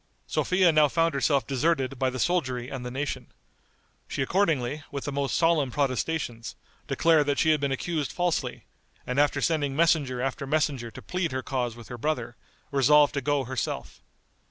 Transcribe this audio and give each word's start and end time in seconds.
Sophia 0.25 0.71
now 0.71 0.87
found 0.87 1.13
herself 1.13 1.45
deserted 1.45 1.99
by 1.99 2.09
the 2.09 2.17
soldiery 2.17 2.69
and 2.69 2.83
the 2.83 2.89
nation. 2.89 3.27
She 4.07 4.23
accordingly, 4.23 4.81
with 4.91 5.05
the 5.05 5.11
most 5.11 5.35
solemn 5.35 5.69
protestations, 5.69 6.55
declared 6.87 7.27
that 7.27 7.37
she 7.37 7.51
had 7.51 7.59
been 7.61 7.71
accused 7.71 8.11
falsely, 8.11 8.65
and 9.05 9.19
after 9.19 9.41
sending 9.41 9.75
messenger 9.75 10.19
after 10.19 10.47
messenger 10.47 10.89
to 10.89 11.03
plead 11.03 11.31
her 11.31 11.43
cause 11.43 11.75
with 11.75 11.89
her 11.89 11.99
brother, 11.99 12.35
resolved 12.71 13.13
to 13.13 13.21
go 13.21 13.43
herself. 13.43 14.01